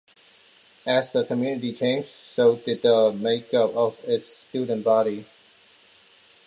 [0.87, 5.25] As the community changed, so did the makeup of its student body.